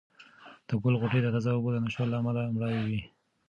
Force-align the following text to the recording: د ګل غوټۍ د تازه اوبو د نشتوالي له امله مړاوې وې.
د 0.67 0.69
ګل 0.81 0.95
غوټۍ 1.01 1.19
د 1.23 1.27
تازه 1.35 1.49
اوبو 1.53 1.69
د 1.73 1.77
نشتوالي 1.85 2.11
له 2.11 2.17
امله 2.21 2.41
مړاوې 2.55 2.81
وې. 2.87 3.01